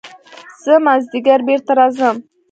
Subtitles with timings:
[0.63, 2.15] زه مازديګر بېرته راځم.